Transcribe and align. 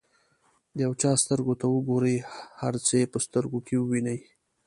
د 0.75 0.77
یو 0.85 0.93
چا 1.01 1.11
سترګو 1.23 1.53
ته 1.61 1.65
وګورئ 1.69 2.17
هر 2.61 2.73
څه 2.85 2.93
یې 2.99 3.05
په 3.13 3.19
سترګو 3.25 3.59
کې 3.67 3.75
ووینئ. 3.77 4.19